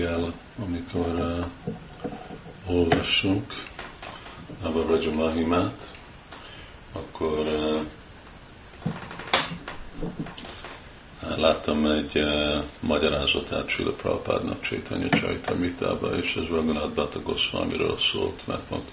[0.00, 1.46] reggel, amikor uh,
[2.76, 3.52] olvassunk
[4.62, 5.96] Navaraja Mahimát,
[6.92, 7.80] akkor uh,
[11.36, 18.70] láttam egy uh, magyarázatát Sula Prabhupádnak Csaitanya Csaitamritába, és ez Raghunath Bhatta Goswamiról szólt, mert
[18.70, 18.88] ott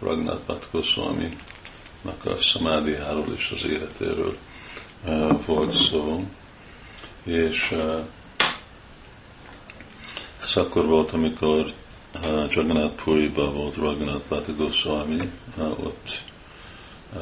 [0.00, 1.36] Raghunath Bhatta Goswami
[2.24, 4.36] a szamádiáról és az életéről
[5.04, 6.24] uh, volt szó,
[7.24, 8.06] és uh,
[10.56, 11.72] ez akkor volt, amikor
[12.14, 16.22] uh, Jagannath Puriba volt Raghunath Bhatta Goswami, uh, ott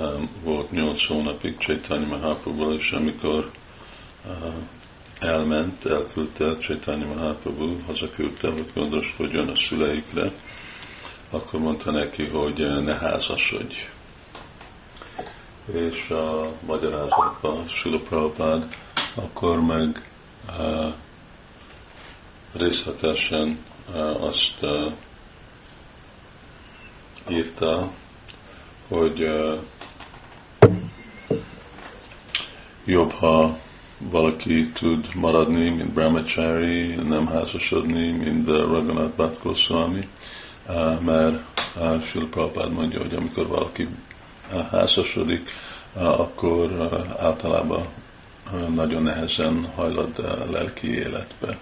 [0.01, 3.51] um, volt nyolc hónapig Chaitanya Mahaprabhu, és amikor
[4.27, 4.55] uh,
[5.21, 10.33] elment, elküldte Chaitanya Mahaprabhu, hazaküldte, hogy gondoskodjon a szüleikre,
[11.31, 13.75] akkor mondta neki, hogy ne házasodj.
[15.73, 18.77] És a magyarázatban Sula Prabhupád
[19.15, 20.09] akkor meg
[20.59, 20.95] uh,
[22.53, 23.59] részletesen
[24.21, 24.67] azt
[27.29, 27.91] írta,
[28.89, 29.25] hogy
[32.85, 33.59] jobb, ha
[33.99, 40.09] valaki tud maradni, mint Brahmachari, nem házasodni, mint Raghunath Bhatt Goswami,
[41.01, 41.43] mert
[42.31, 43.89] Prabhupád mondja, hogy amikor valaki
[44.71, 45.51] házasodik,
[45.95, 47.87] akkor általában
[48.75, 51.59] nagyon nehezen hajlad lelki életbe.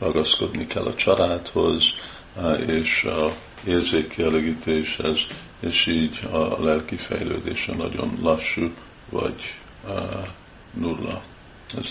[0.00, 1.84] Ragaszkodni kell a családhoz,
[2.66, 3.32] és a
[3.64, 5.18] érzékkielégítéshez,
[5.60, 8.70] és így a lelki fejlődése nagyon lassú,
[9.08, 9.54] vagy
[10.74, 11.22] nulla.
[11.78, 11.86] Ez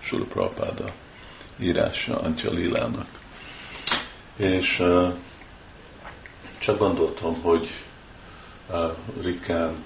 [0.00, 0.92] Sula Prabhupáda
[1.56, 3.08] írása Antya Lilának.
[4.36, 5.14] És uh,
[6.58, 7.68] csak gondoltam, hogy
[8.70, 8.90] uh,
[9.22, 9.84] ritkán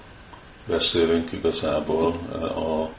[0.65, 2.89] beszélünk igazából a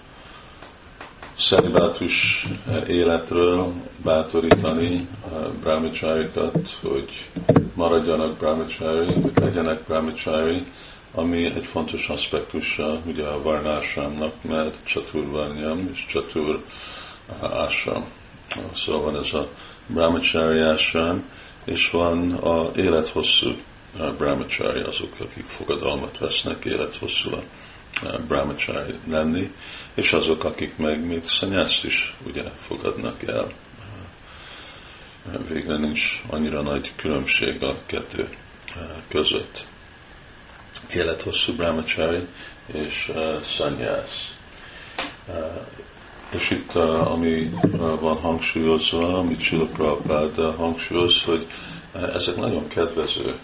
[1.45, 2.47] szelibátus
[2.87, 3.73] életről
[4.05, 5.09] bátorítani
[5.63, 7.29] brahmacharikat, hogy
[7.75, 10.67] maradjanak brahmachari, hogy legyenek brahmachari,
[11.15, 16.65] ami egy fontos aspektusa ugye a varnásámnak, mert csaturványam és csatur
[17.41, 18.05] ásam.
[18.75, 19.49] Szóval van ez a
[19.87, 21.23] brahmachari ásam,
[21.65, 23.51] és van a élethosszú
[24.19, 27.43] brahmachari, azok, akik fogadalmat vesznek, élethosszú a
[28.27, 29.53] brahmachari lenni,
[29.95, 33.53] és azok, akik meg még szanyászt is ugye fogadnak el.
[35.49, 38.29] Végre nincs annyira nagy különbség a kettő
[39.09, 39.67] között
[40.95, 42.27] élethosszú brahmachari
[42.67, 43.13] és
[43.43, 44.33] szanyász.
[46.31, 47.51] És itt, ami
[48.01, 51.47] van hangsúlyozva, amit Sila Prabhupád hangsúlyoz, hogy
[51.93, 53.39] ezek nagyon kedvező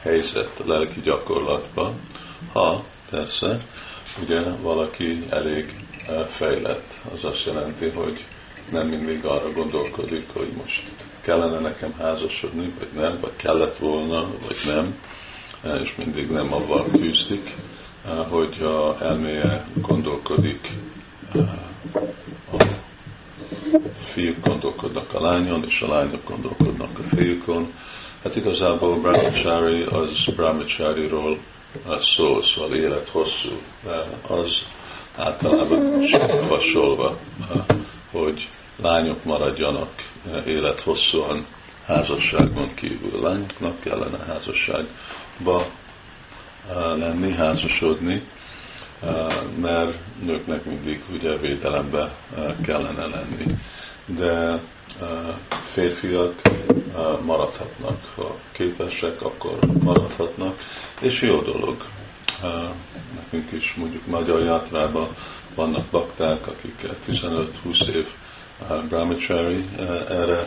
[0.00, 2.00] helyzet a lelki gyakorlatban,
[2.52, 3.60] ha persze,
[4.22, 5.74] ugye valaki elég
[6.28, 8.24] fejlett, az azt jelenti, hogy
[8.70, 10.82] nem mindig arra gondolkodik, hogy most
[11.20, 14.98] kellene nekem házasodni, vagy nem, vagy kellett volna, vagy nem,
[15.82, 17.54] és mindig nem avval küzdik,
[18.28, 20.70] hogy a elméje gondolkodik,
[22.52, 22.64] a
[23.98, 27.72] fiúk gondolkodnak a lányon, és a lányok gondolkodnak a fiúkon.
[28.22, 31.38] Hát igazából Brahmachari az Brahmachari-ról
[32.00, 33.60] szól, szóval élet hosszú.
[34.28, 34.66] Az
[35.16, 37.18] általában javasolva,
[38.10, 38.46] hogy
[38.82, 39.90] lányok maradjanak
[40.46, 41.46] élethosszúan
[41.86, 43.20] házasságon kívül.
[43.22, 44.86] Lányoknak kellene házasság
[45.44, 45.66] ba
[46.96, 48.22] lenni, házasodni,
[49.60, 52.14] mert nőknek mindig ugye védelembe
[52.62, 53.44] kellene lenni.
[54.06, 54.60] De
[55.72, 56.40] férfiak
[57.24, 60.62] maradhatnak, ha képesek, akkor maradhatnak,
[61.00, 61.84] és jó dolog.
[63.14, 65.08] Nekünk is mondjuk Magyar Játrában
[65.54, 68.06] vannak bakták, akik 15-20 év
[68.88, 69.64] brahmachari,
[70.08, 70.38] erre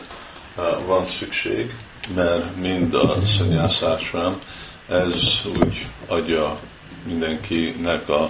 [0.85, 1.75] van szükség,
[2.15, 4.41] mert mind a szanyászásrám,
[4.87, 6.59] ez úgy adja
[7.05, 8.29] mindenkinek a,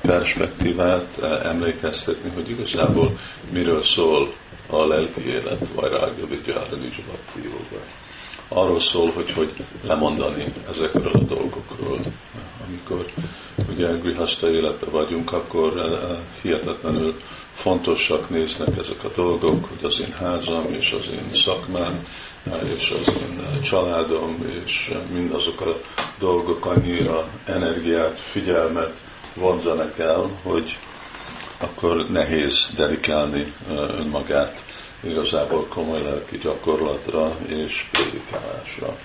[0.00, 3.18] perspektívát, emlékeztetni, hogy igazából
[3.52, 4.32] miről szól
[4.70, 7.50] a lelki élet, vagy rágja, vigyára, Nizsabakti
[8.48, 9.52] Arról szól, hogy hogy
[9.82, 12.00] lemondani ezekről a dolgokról.
[12.66, 13.06] Amikor
[13.70, 17.14] ugye grihaszta életben vagyunk, akkor e, hihetetlenül
[17.52, 22.06] fontosak néznek ezek a dolgok, hogy az én házam és az én szakmám
[22.76, 25.76] és az én családom és mindazok a
[26.18, 28.94] dolgok annyira energiát, figyelmet
[29.34, 30.78] vonzanak el, hogy
[31.58, 33.52] akkor nehéz dedikálni
[33.98, 34.64] önmagát
[35.00, 38.96] igazából komoly lelki gyakorlatra és prédikálásra.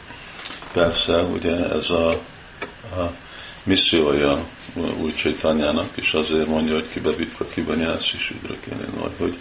[0.74, 2.10] Persze, ugye ez a,
[3.00, 3.12] a
[3.64, 4.38] missziója
[5.02, 9.38] új Csaitanyának, és azért mondja, hogy kibevitva kibanyász is üdrökélni nagy, hogy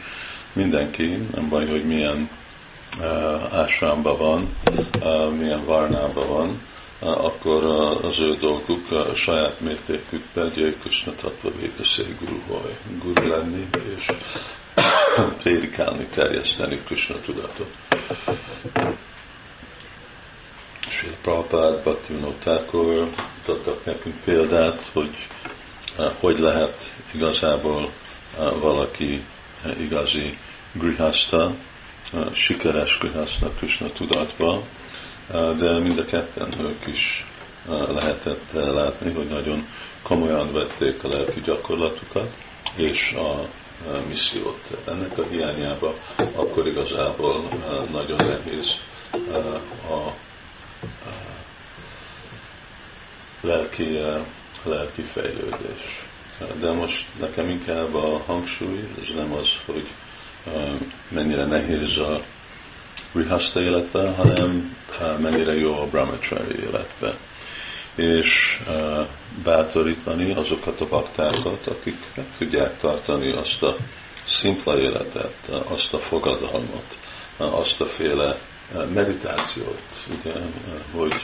[0.52, 2.30] mindenki, nem baj, hogy milyen
[3.50, 4.56] ásrámban van,
[5.38, 6.60] milyen varnában van,
[7.00, 7.64] akkor
[8.02, 12.62] az ő dolguk a saját mértékükben Jai Krishna Tattva Vétaszé Guru
[13.02, 13.68] Guru lenni,
[13.98, 14.06] és
[15.42, 17.70] prédikálni, terjeszteni Krishna tudatot.
[20.88, 25.26] Sri Prabhupád, Bhaktivinoda mutattak nekünk példát, hogy
[26.20, 26.78] hogy lehet
[27.14, 27.88] igazából
[28.60, 29.24] valaki
[29.78, 30.38] igazi
[30.72, 31.54] grihasta,
[32.32, 34.62] sikeres grihasta Krishna tudatba,
[35.32, 37.26] de mind a ketten ők is
[37.68, 39.66] lehetett látni, hogy nagyon
[40.02, 42.36] komolyan vették a lelki gyakorlatukat
[42.76, 43.48] és a
[44.08, 44.60] missziót.
[44.86, 45.94] Ennek a hiányába
[46.34, 47.48] akkor igazából
[47.90, 48.80] nagyon nehéz
[49.88, 50.12] a
[53.40, 53.98] lelki,
[54.62, 56.04] lelki fejlődés.
[56.60, 59.90] De most nekem inkább a hangsúly, ez nem az, hogy
[61.08, 62.20] mennyire nehéz a
[63.12, 64.76] Rihasta életben, hanem
[65.18, 67.16] mennyire jó a brahmachari életben.
[67.94, 68.60] És
[69.44, 73.76] bátorítani azokat a baktákat, akik meg tudják tartani azt a
[74.24, 76.98] szimpla életet, azt a fogadalmat,
[77.36, 78.36] azt a féle
[78.94, 79.82] meditációt,
[80.20, 80.32] ugye,
[80.92, 81.14] hogy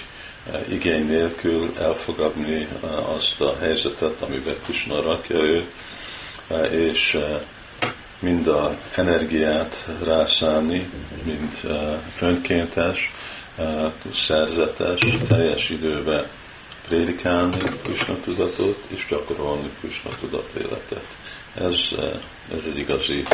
[0.69, 2.67] igény nélkül elfogadni
[3.07, 5.67] azt a helyzetet, amiben Krishna rakja ő,
[6.71, 7.19] és
[8.19, 10.91] mind a energiát rászállni,
[11.25, 11.61] mind
[12.21, 13.11] önkéntes,
[14.15, 16.27] szerzetes, teljes időben
[16.89, 21.07] prédikálni Krishna tudatot, és gyakorolni Krishna tudat életet.
[21.55, 21.79] Ez,
[22.53, 23.25] ez egy igazi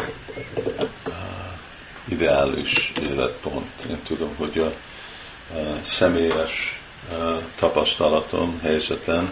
[2.09, 3.71] ideális életpont.
[3.91, 4.73] Én tudom, hogy a,
[5.83, 6.81] személyes
[7.59, 9.29] tapasztalatom, helyzetem,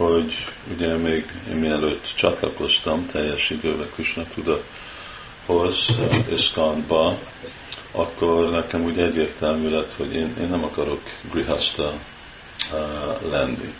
[0.00, 1.30] hogy ugye még
[1.60, 5.86] mielőtt csatlakoztam teljes időben Krishna tudathoz,
[6.32, 7.18] Iszkanba,
[7.92, 11.00] akkor nekem úgy egyértelmű lett, hogy én, én nem akarok
[11.32, 11.92] grihasta
[12.72, 13.74] uh, lenni.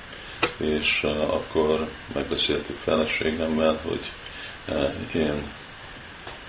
[0.58, 4.11] És uh, akkor megbeszéltük feleségemmel, hogy
[4.69, 5.43] uh, én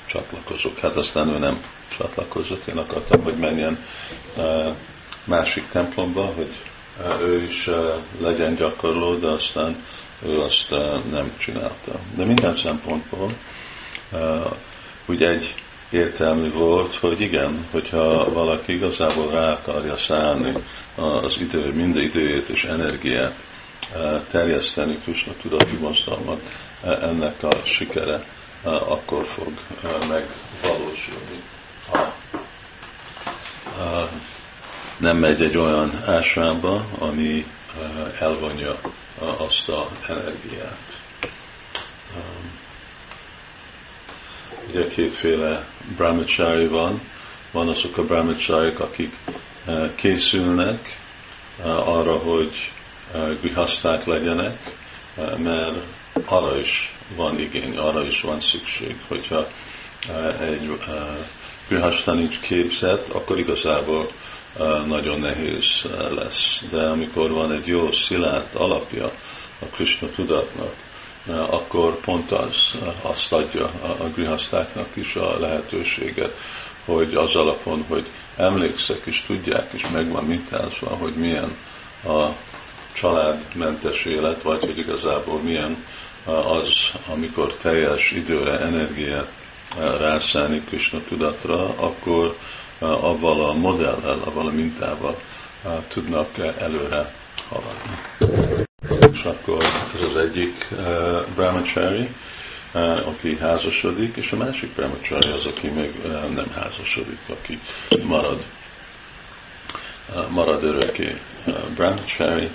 [0.06, 0.79] csatlakozok.
[0.79, 1.62] Hát aztán ő nem
[1.97, 3.85] csatlakozott, én akartam, hogy menjen
[5.25, 6.56] másik templomba, hogy
[7.21, 7.69] ő is
[8.19, 9.85] legyen gyakorló, de aztán
[10.25, 10.69] ő azt
[11.11, 11.99] nem csinálta.
[12.15, 13.33] De minden szempontból
[15.05, 15.53] úgy egy
[15.89, 20.63] értelmű volt, hogy igen, hogyha valaki igazából rá akarja szállni
[20.95, 23.35] az idő, minden időjét és energiát
[24.31, 26.41] terjeszteni Krishna tudati mozdalmat,
[26.83, 28.23] ennek a sikere
[28.63, 29.53] akkor fog
[29.83, 31.43] megvalósulni.
[35.01, 37.45] Nem megy egy olyan ásrámba, ami
[38.19, 38.80] elvonja
[39.38, 41.01] azt a energiát.
[44.69, 45.65] Ugye kétféle
[45.98, 47.01] brahmachari van,
[47.51, 49.18] van azok a brahmacharik, akik
[49.95, 51.00] készülnek
[51.65, 52.71] arra, hogy
[53.42, 54.75] grihaszták legyenek,
[55.38, 55.75] mert
[56.25, 59.48] arra is van igény, arra is van szükség, hogyha
[60.39, 60.80] egy
[61.68, 64.12] grihasztá nincs képzett, akkor igazából
[64.86, 66.63] nagyon nehéz lesz.
[66.71, 69.12] De amikor van egy jó, szilárd alapja
[69.59, 70.74] a Krishna tudatnak,
[71.27, 73.65] akkor pont az azt adja
[74.00, 76.38] a grihasztáknak is a lehetőséget,
[76.86, 78.05] hogy az alapon, hogy
[78.36, 81.58] emlékszek és tudják, és meg van mintázva, hogy milyen
[82.03, 82.27] a
[82.93, 85.86] családmentes élet, vagy hogy igazából milyen
[86.25, 89.31] az, amikor teljes időre, energiát
[89.77, 92.36] rászállni Krishna tudatra, akkor
[92.81, 95.21] avval a modellel, avval a mintával
[95.88, 97.13] tudnak előre
[97.50, 97.97] haladni.
[99.11, 99.63] És akkor
[99.95, 100.67] ez az egyik
[101.35, 102.09] brahmachari,
[103.05, 106.01] aki házasodik, és a másik brahmachari az, aki még
[106.33, 107.59] nem házasodik, aki
[108.03, 108.45] marad,
[110.29, 111.17] marad örökké
[111.75, 112.50] brahmachari,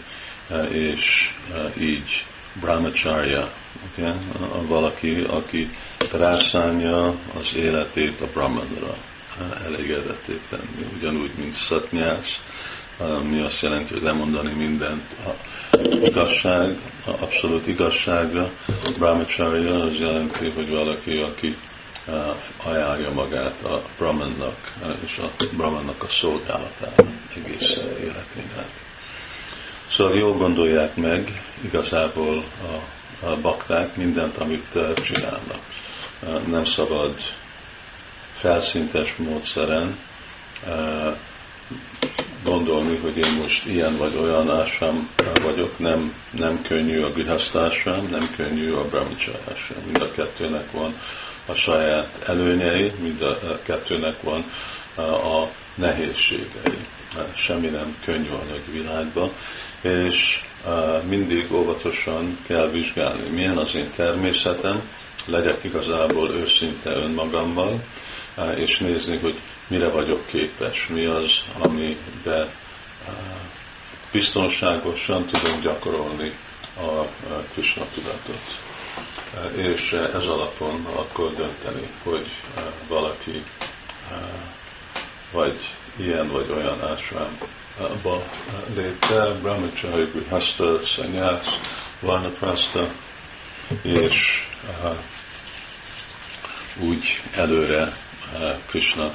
[0.71, 1.35] és
[1.79, 2.25] így
[2.61, 3.51] brahmacharya,
[3.93, 4.13] okay?
[4.67, 5.77] valaki, aki
[6.13, 8.97] rászánja az életét a brahmanra
[9.65, 10.87] elégedetté tenni.
[10.97, 12.41] Ugyanúgy, mint szatnyász,
[12.99, 15.31] ami azt jelenti, hogy lemondani mindent a
[16.05, 18.51] igazság, a abszolút igazságra.
[18.99, 21.57] Brahmacharya az jelenti, hogy valaki, aki
[22.65, 24.73] ajánlja magát a Brahmannak
[25.05, 27.05] és a Brahmannak a szolgálatára
[27.37, 28.85] egész életének.
[29.89, 32.45] Szóval jól gondolják meg igazából
[33.23, 35.61] a, a bakták mindent, amit csinálnak.
[36.47, 37.15] Nem szabad
[38.39, 39.99] felszintes módszeren
[42.45, 45.11] gondolni, hogy én most ilyen vagy olyan ásám
[45.43, 49.79] vagyok, nem, nem könnyű a grihasztásám, nem könnyű a brahmacsársám.
[49.85, 50.95] Mind a kettőnek van
[51.47, 54.45] a saját előnyei, mind a kettőnek van
[54.97, 56.87] a nehézségei.
[57.35, 59.31] Semmi nem könnyű anyagi világban,
[59.81, 60.43] és
[61.09, 64.83] mindig óvatosan kell vizsgálni, milyen az én természetem,
[65.27, 67.81] legyek igazából őszinte önmagammal,
[68.57, 72.51] és nézni, hogy mire vagyok képes, mi az, amiben
[74.13, 76.39] biztonságosan tudom gyakorolni
[76.77, 77.03] a
[77.53, 78.61] Krishna tudatot.
[79.57, 82.31] És ez alapon akkor dönteni, hogy
[82.89, 83.45] valaki
[85.33, 85.61] vagy
[85.97, 88.23] ilyen vagy olyan ásványba
[88.75, 91.59] lép be, brahmachari, grihasta, szanyász,
[92.01, 92.89] varnaprasta,
[93.83, 94.47] és
[96.81, 97.93] úgy előre
[98.67, 99.13] Krishna,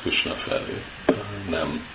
[0.00, 0.82] Krishna felé.
[1.48, 1.86] Nem,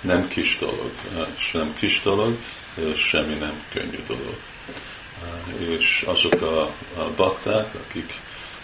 [0.00, 0.90] nem kis dolog,
[1.38, 2.36] és nem kis dolog,
[2.74, 4.36] és semmi nem könnyű dolog.
[5.58, 6.74] És azok a,
[7.16, 8.14] bakták, akik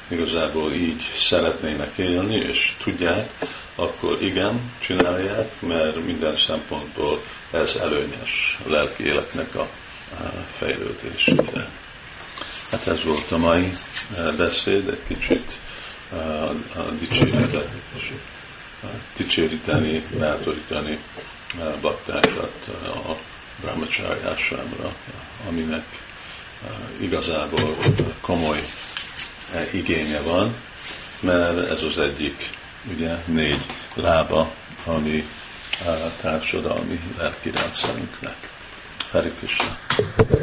[0.08, 3.32] igazából így szeretnének élni, és tudják,
[3.75, 9.68] akkor igen, csinálják, mert minden szempontból ez előnyes a lelki életnek a
[10.52, 11.70] fejlődésére.
[12.70, 13.70] Hát ez volt a mai
[14.37, 15.61] beszéd, egy kicsit
[16.75, 17.68] a dicséretet,
[19.16, 20.98] dicséríteni, bátorítani
[21.80, 22.68] baktákat
[23.08, 23.16] a
[23.60, 24.94] brahmacsáryásámra,
[25.48, 25.84] aminek
[27.00, 27.76] igazából
[28.20, 28.60] komoly
[29.72, 30.56] igénye van,
[31.20, 32.50] mert ez az egyik
[32.94, 33.60] ugye négy
[33.94, 34.52] lába,
[34.86, 35.28] ami
[35.84, 38.36] a társadalmi lelkirendszerünknek.
[39.10, 39.78] Hari Krishna.